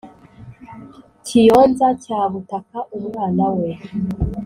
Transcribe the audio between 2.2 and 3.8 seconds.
butaka umwana we